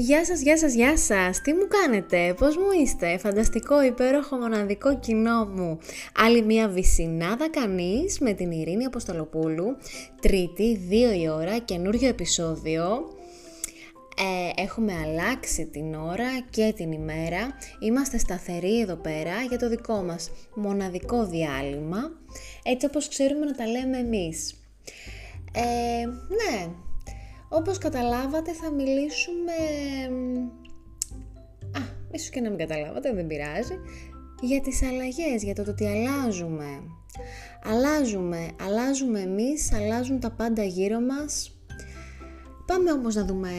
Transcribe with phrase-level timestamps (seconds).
[0.00, 1.40] Γεια σας, γεια σας, γεια σας.
[1.40, 5.78] Τι μου κάνετε, πώς μου είστε, φανταστικό, υπέροχο, μοναδικό κοινό μου.
[6.16, 9.76] Άλλη μία βυσινάδα κανείς με την Ειρήνη Αποστολοπούλου.
[10.20, 12.84] Τρίτη, δύο η ώρα, καινούριο επεισόδιο.
[14.16, 17.56] Ε, έχουμε αλλάξει την ώρα και την ημέρα.
[17.80, 22.10] Είμαστε σταθεροί εδώ πέρα για το δικό μας μοναδικό διάλειμμα.
[22.62, 24.54] Έτσι όπως ξέρουμε να τα λέμε εμείς.
[25.52, 26.72] Ε, ναι,
[27.52, 29.52] όπως καταλάβατε θα μιλήσουμε...
[31.72, 33.74] Α, ίσως και να μην καταλάβατε, δεν πειράζει.
[34.40, 36.82] Για τις αλλαγές, για το ότι αλλάζουμε.
[37.64, 41.60] Αλλάζουμε, αλλάζουμε εμείς, αλλάζουν τα πάντα γύρω μας.
[42.66, 43.50] Πάμε όμως να δούμε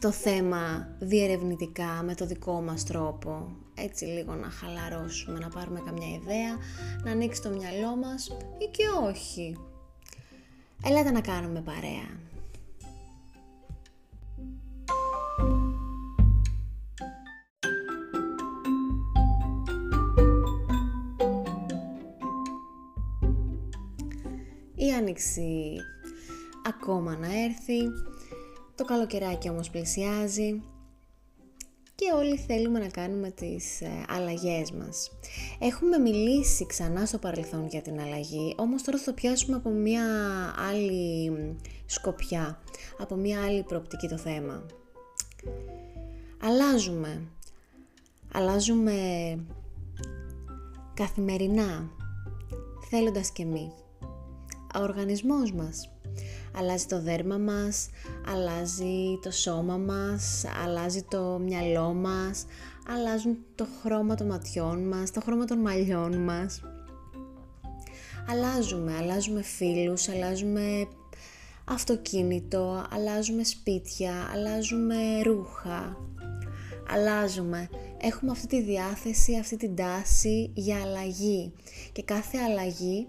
[0.00, 3.56] το θέμα διερευνητικά με το δικό μας τρόπο.
[3.74, 6.56] Έτσι λίγο να χαλαρώσουμε, να πάρουμε καμιά ιδέα,
[7.04, 8.26] να ανοίξει το μυαλό μας
[8.58, 9.56] ή και όχι.
[10.84, 12.29] Ελάτε να κάνουμε παρέα.
[24.80, 25.76] Η άνοιξη
[26.66, 27.80] ακόμα να έρθει,
[28.74, 30.62] το καλοκαιράκι όμως πλησιάζει
[31.94, 35.10] και όλοι θέλουμε να κάνουμε τις ε, αλλαγές μας.
[35.58, 40.04] Έχουμε μιλήσει ξανά στο παρελθόν για την αλλαγή, όμως τώρα θα το πιάσουμε από μια
[40.70, 41.56] άλλη
[41.86, 42.62] σκοπιά,
[42.98, 44.66] από μια άλλη προοπτική το θέμα.
[46.42, 47.22] Αλλάζουμε.
[48.32, 48.94] Αλλάζουμε
[50.94, 51.90] καθημερινά,
[52.90, 53.72] θέλοντας και μη
[54.78, 55.90] ο οργανισμός μας.
[56.56, 57.88] Αλλάζει το δέρμα μας,
[58.26, 62.46] αλλάζει το σώμα μας, αλλάζει το μυαλό μας,
[62.88, 66.60] αλλάζουν το χρώμα των ματιών μας, το χρώμα των μαλλιών μας.
[68.30, 70.86] Αλλάζουμε, αλλάζουμε φίλους, αλλάζουμε
[71.64, 75.96] αυτοκίνητο, αλλάζουμε σπίτια, αλλάζουμε ρούχα,
[76.90, 77.68] αλλάζουμε.
[78.00, 81.52] Έχουμε αυτή τη διάθεση, αυτή την τάση για αλλαγή
[81.92, 83.08] και κάθε αλλαγή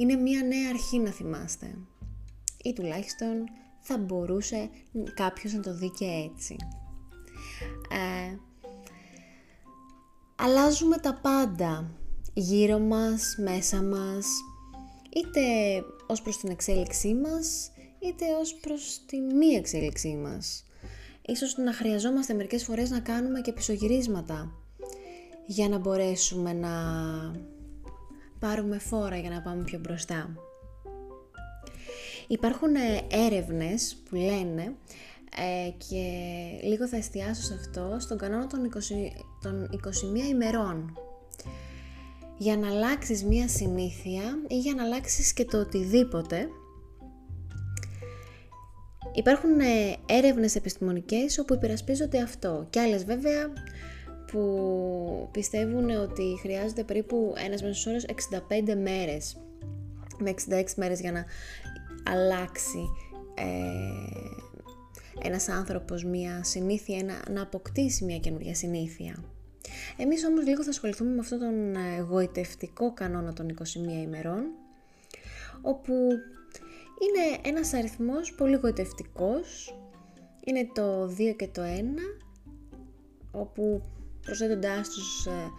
[0.00, 1.74] είναι μία νέα αρχή να θυμάστε.
[2.62, 3.48] Ή τουλάχιστον
[3.80, 4.70] θα μπορούσε
[5.14, 6.56] κάποιος να το δει και έτσι.
[7.90, 8.36] Ε,
[10.36, 11.90] αλλάζουμε τα πάντα
[12.34, 14.26] γύρω μας, μέσα μας,
[15.16, 15.40] είτε
[16.06, 20.64] ως προς την εξέλιξή μας, είτε ως προς την μη εξέλιξή μας.
[21.26, 24.52] Ίσως να χρειαζόμαστε μερικές φορές να κάνουμε και πισωγυρίσματα
[25.46, 26.70] για να μπορέσουμε να
[28.40, 30.34] πάρουμε φόρα για να πάμε πιο μπροστά.
[32.28, 34.74] Υπάρχουν ε, έρευνες που λένε
[35.36, 36.04] ε, και
[36.62, 38.78] λίγο θα εστιάσω σε αυτό στον κανόνα των, 20,
[39.42, 39.68] των
[40.26, 40.98] 21 ημερών
[42.38, 46.48] για να αλλάξεις μία συνήθεια ή για να αλλάξεις και το οτιδήποτε
[49.12, 53.52] Υπάρχουν ε, έρευνες επιστημονικές όπου υπερασπίζονται αυτό και άλλες βέβαια
[54.32, 59.36] που πιστεύουν ότι χρειάζεται περίπου ένας μέσος όρος 65 μέρες
[60.18, 61.24] με 66 μέρες για να
[62.04, 62.88] αλλάξει
[63.34, 69.24] ε, ένας άνθρωπος μια συνήθεια, ένα, να αποκτήσει μια καινούργια συνήθεια.
[69.96, 71.76] Εμείς όμως λίγο θα ασχοληθούμε με αυτόν τον
[72.08, 73.64] γοητευτικό κανόνα των 21
[74.02, 74.44] ημερών,
[75.62, 75.92] όπου
[77.00, 79.78] είναι ένας αριθμός πολύ γοητευτικός,
[80.44, 81.66] είναι το 2 και το 1,
[83.32, 83.82] όπου
[84.22, 85.50] προσθέτοντάς τους ε,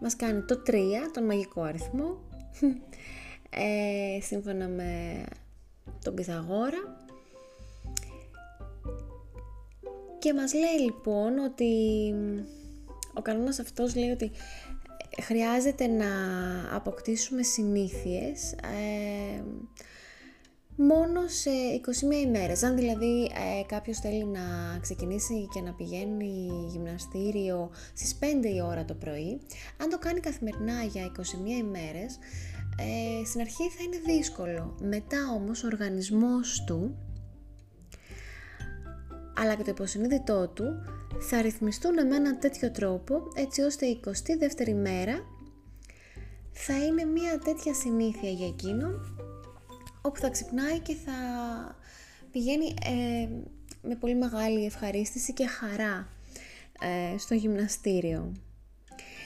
[0.00, 0.72] μας κάνει το 3,
[1.12, 2.20] τον μαγικό αριθμό,
[3.50, 5.22] ε, σύμφωνα με
[6.04, 7.08] τον Πυθαγόρα.
[10.18, 11.74] Και μας λέει λοιπόν ότι
[13.14, 14.30] ο κανόνας αυτός λέει ότι
[15.22, 16.06] χρειάζεται να
[16.76, 19.42] αποκτήσουμε συνήθειες ε,
[20.80, 21.50] μόνο σε
[22.20, 22.62] 21 ημέρες.
[22.62, 28.24] Αν δηλαδή ε, κάποιος θέλει να ξεκινήσει και να πηγαίνει γυμναστήριο στις 5
[28.54, 29.40] η ώρα το πρωί,
[29.76, 31.22] αν το κάνει καθημερινά για 21
[31.58, 32.18] ημέρες,
[32.78, 34.76] ε, στην αρχή θα είναι δύσκολο.
[34.80, 36.96] Μετά όμως ο οργανισμός του,
[39.36, 40.64] αλλά και το υποσυνείδητό του,
[41.28, 45.24] θα ρυθμιστούν με έναν τέτοιο τρόπο, έτσι ώστε η 22η μέρα
[46.52, 49.19] θα είναι μια τέτοια συνήθεια για εκείνον
[50.00, 51.12] όπου θα ξυπνάει και θα
[52.32, 53.28] πηγαίνει ε,
[53.82, 56.08] με πολύ μεγάλη ευχαρίστηση και χαρά
[56.80, 58.32] ε, στο γυμναστήριο.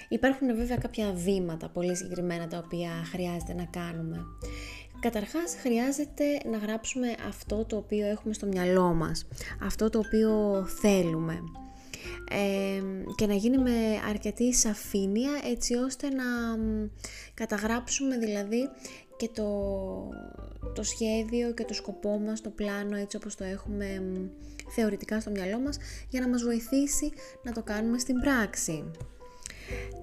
[0.09, 4.25] Υπάρχουν βέβαια κάποια βήματα πολύ συγκεκριμένα τα οποία χρειάζεται να κάνουμε.
[5.01, 9.27] Καταρχάς χρειάζεται να γράψουμε αυτό το οποίο έχουμε στο μυαλό μας,
[9.63, 11.41] αυτό το οποίο θέλουμε
[12.31, 12.83] ε,
[13.15, 16.25] και να γίνει με αρκετή σαφήνεια έτσι ώστε να
[17.35, 18.69] καταγράψουμε δηλαδή
[19.17, 19.49] και το,
[20.75, 24.03] το σχέδιο και το σκοπό μας, το πλάνο έτσι όπως το έχουμε
[24.75, 25.79] θεωρητικά στο μυαλό μας
[26.09, 27.13] για να μας βοηθήσει
[27.43, 28.85] να το κάνουμε στην πράξη.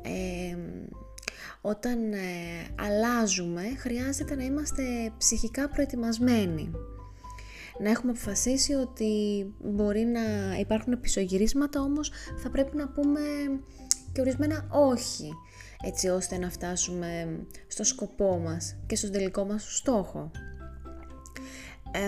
[0.02, 0.58] Ε,
[1.62, 2.18] όταν ε,
[2.80, 4.84] αλλάζουμε χρειάζεται να είμαστε
[5.18, 6.72] ψυχικά προετοιμασμένοι.
[7.80, 10.22] Να έχουμε αποφασίσει ότι μπορεί να
[10.60, 12.12] υπάρχουν πισωγυρίσματα όμως
[12.44, 13.20] θα πρέπει να πούμε
[14.12, 15.34] και ορισμένα όχι
[15.82, 20.32] έτσι ώστε να φτάσουμε στο σκοπό μας και στο τελικό μας στόχο.
[21.92, 22.00] Ε,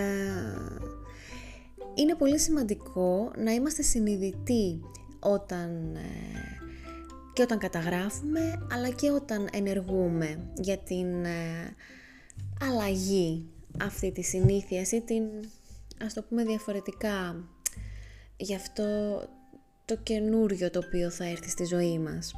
[1.94, 4.80] είναι πολύ σημαντικό να είμαστε συνειδητοί
[5.20, 6.00] όταν, ε,
[7.32, 11.74] και όταν καταγράφουμε αλλά και όταν ενεργούμε για την ε,
[12.60, 13.46] αλλαγή
[13.80, 15.24] αυτή της συνήθειας ή την,
[16.04, 17.44] ας το πούμε διαφορετικά,
[18.36, 18.84] για αυτό
[19.84, 22.34] το καινούριο το οποίο θα έρθει στη ζωή μας.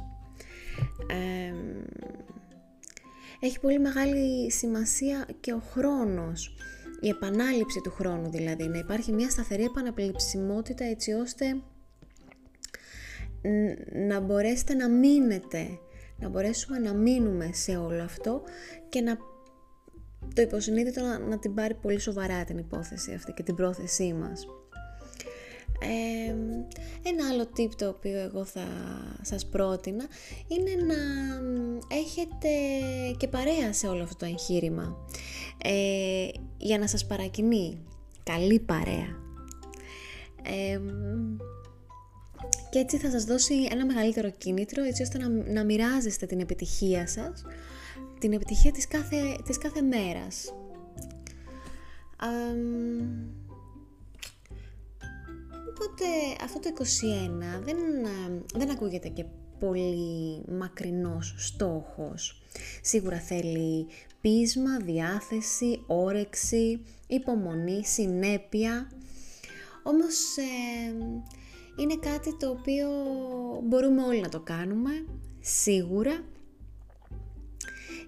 [3.39, 6.55] Έχει πολύ μεγάλη σημασία και ο χρόνος,
[7.01, 11.45] η επανάληψη του χρόνου δηλαδή, να υπάρχει μια σταθερή επαναπληψιμότητα έτσι ώστε
[14.07, 15.67] να μπορέσετε να μείνετε,
[16.17, 18.41] να μπορέσουμε να μείνουμε σε όλο αυτό
[18.89, 19.17] και να
[20.33, 24.47] το υποσυνείδητο να, να την πάρει πολύ σοβαρά την υπόθεση αυτή και την πρόθεσή μας
[27.03, 28.67] ένα άλλο tip το οποίο εγώ θα
[29.21, 30.05] σας πρότεινα
[30.47, 30.95] είναι να
[31.95, 32.49] έχετε
[33.17, 34.97] και παρέα σε όλο αυτό το εγχείρημα.
[35.63, 36.27] Ε,
[36.57, 37.77] για να σας παρακινεί
[38.23, 39.25] καλή παρέα.
[42.69, 47.07] Και έτσι θα σας δώσει ένα μεγαλύτερο κίνητρο έτσι ώστε να, να μοιράζεστε την επιτυχία
[47.07, 47.43] σας
[48.19, 50.53] την επιτυχία της κάθε, της κάθε μέρας
[55.99, 57.77] Οπότε αυτό το 21 δεν,
[58.55, 59.25] δεν ακούγεται και
[59.59, 62.41] πολύ μακρινός στόχος.
[62.81, 63.87] Σίγουρα θέλει
[64.21, 68.91] πείσμα, διάθεση, όρεξη, υπομονή, συνέπεια.
[69.83, 70.15] Όμως
[71.77, 72.87] είναι κάτι το οποίο
[73.63, 75.05] μπορούμε όλοι να το κάνουμε,
[75.39, 76.23] σίγουρα.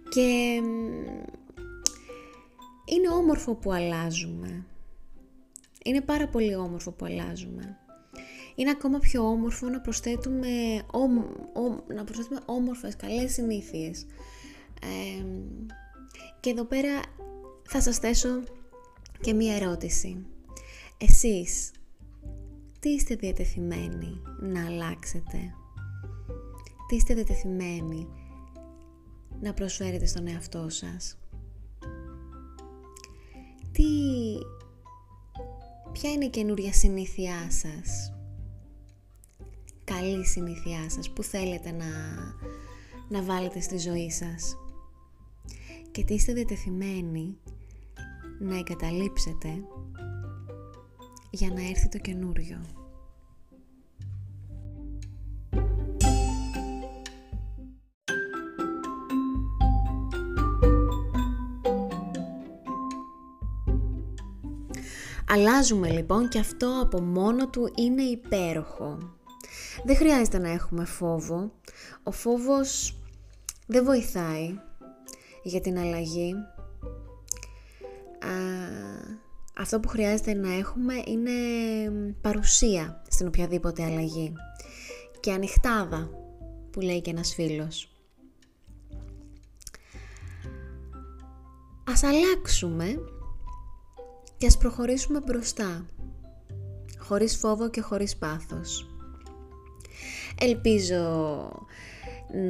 [0.09, 0.59] Και
[2.85, 4.65] είναι όμορφο που αλλάζουμε.
[5.83, 7.79] Είναι πάρα πολύ όμορφο που αλλάζουμε.
[8.59, 10.47] Είναι ακόμα πιο όμορφο να προσθέτουμε,
[11.88, 14.06] να προσθέτουμε όμορφες, καλές συνήθειες.
[16.39, 17.01] και εδώ πέρα
[17.67, 18.29] θα σας θέσω
[19.21, 20.25] και μία ερώτηση.
[20.97, 21.71] Εσείς,
[22.79, 25.38] τι είστε διατεθειμένοι να αλλάξετε;
[26.88, 28.07] Τι είστε διατεθειμένοι
[29.41, 31.17] να προσφέρετε στον εαυτό σας;
[33.71, 33.83] Τι
[35.91, 38.13] Ποια είναι η καινούρια συνήθειά σας;
[40.00, 41.86] Καλή συνήθειά σας που θέλετε να,
[43.10, 44.57] να βάλετε στη ζωή σας.
[45.92, 47.38] Και τι είστε διατεθειμένοι
[48.40, 49.50] να εγκαταλείψετε
[51.30, 52.62] για να έρθει το καινούριο.
[65.28, 69.19] Αλλάζουμε λοιπόν και αυτό από μόνο του είναι υπέροχο.
[69.83, 71.51] Δεν χρειάζεται να έχουμε φόβο.
[72.04, 72.98] Ο φόβος
[73.68, 74.60] δεν βοηθάει
[75.44, 76.33] για την αλλαγή.
[79.57, 81.31] αυτό που χρειάζεται να έχουμε είναι
[82.21, 84.33] παρουσία στην οποιαδήποτε αλλαγή.
[85.19, 86.09] Και ανοιχτάδα
[86.71, 87.94] που λέει και ένας φίλος.
[91.92, 92.99] Ας αλλάξουμε
[94.38, 95.85] και ας προχωρήσουμε μπροστά,
[96.97, 98.98] χωρίς φόβο και χωρίς πάθος.
[100.40, 101.52] Ελπίζω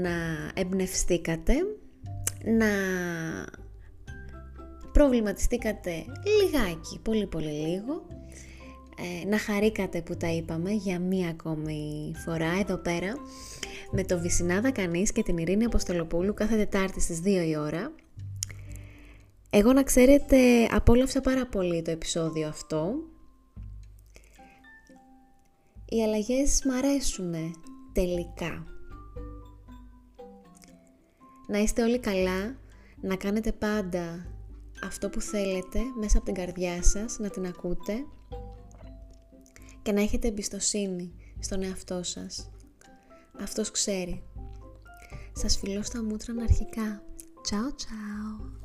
[0.02, 0.10] να
[0.54, 1.54] εμπνευστήκατε,
[2.46, 2.68] να
[4.92, 6.06] προβληματιστήκατε
[6.42, 8.06] λιγάκι, πολύ πολύ λίγο,
[8.98, 13.14] ε, να χαρήκατε που τα είπαμε για μία ακόμη φορά εδώ πέρα
[13.92, 17.92] με το Βυσινάδα Κανείς και την Ειρήνη Αποστολοπούλου κάθε Τετάρτη στις 2 η ώρα.
[19.50, 20.38] Εγώ να ξέρετε
[20.72, 22.94] απόλαυσα πάρα πολύ το επεισόδιο αυτό.
[25.90, 27.34] Οι αλλαγές μ' αρέσουν
[27.92, 28.66] τελικά.
[31.48, 32.56] Να είστε όλοι καλά,
[33.02, 34.26] να κάνετε πάντα
[34.84, 38.06] αυτό που θέλετε μέσα από την καρδιά σας, να την ακούτε
[39.82, 42.50] και να έχετε εμπιστοσύνη στον εαυτό σας.
[43.42, 44.24] Αυτός ξέρει.
[45.32, 47.04] Σας φιλώ στα μούτρα αρχικά.
[47.42, 48.40] Ciao ciao!
[48.40, 48.59] thank you